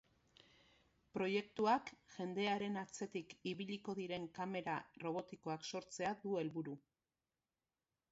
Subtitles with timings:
[1.17, 6.75] Proiektuak jendearen atzetik ibiliko diren kamera robotikoak sortzea du helburu.